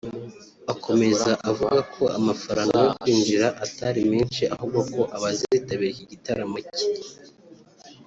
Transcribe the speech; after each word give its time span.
Akomeza 0.73 1.31
avuga 1.49 1.77
ko 1.93 2.03
amafaranga 2.17 2.75
yo 2.85 2.91
kwinjira 2.99 3.47
atari 3.65 4.01
menshi 4.11 4.43
ahubwo 4.55 4.79
ko 4.93 5.01
abazitabira 5.15 5.91
iki 5.93 6.05
gitaramo 6.11 6.57
cye 6.75 6.87